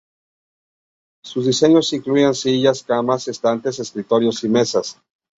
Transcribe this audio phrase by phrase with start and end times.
[1.23, 4.99] Sus diseños incluían sillas, camas, estantes, escritorios y mesas.